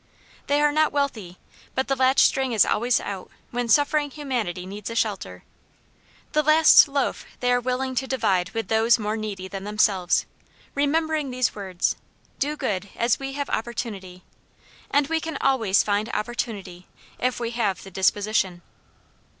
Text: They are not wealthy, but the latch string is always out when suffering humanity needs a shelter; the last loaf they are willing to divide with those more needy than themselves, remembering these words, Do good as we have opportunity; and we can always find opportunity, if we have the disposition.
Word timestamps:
They 0.47 0.59
are 0.61 0.71
not 0.71 0.91
wealthy, 0.91 1.37
but 1.75 1.87
the 1.87 1.95
latch 1.95 2.21
string 2.23 2.53
is 2.53 2.65
always 2.65 2.99
out 2.99 3.29
when 3.51 3.69
suffering 3.69 4.09
humanity 4.09 4.65
needs 4.65 4.89
a 4.89 4.95
shelter; 4.95 5.43
the 6.31 6.41
last 6.41 6.87
loaf 6.87 7.23
they 7.39 7.53
are 7.53 7.61
willing 7.61 7.93
to 7.93 8.07
divide 8.07 8.49
with 8.49 8.67
those 8.67 8.97
more 8.97 9.15
needy 9.15 9.47
than 9.47 9.63
themselves, 9.63 10.25
remembering 10.73 11.29
these 11.29 11.53
words, 11.53 11.97
Do 12.39 12.57
good 12.57 12.89
as 12.95 13.19
we 13.19 13.33
have 13.33 13.47
opportunity; 13.51 14.23
and 14.89 15.05
we 15.05 15.19
can 15.19 15.37
always 15.39 15.83
find 15.83 16.09
opportunity, 16.15 16.87
if 17.19 17.39
we 17.39 17.51
have 17.51 17.83
the 17.83 17.91
disposition. 17.91 18.63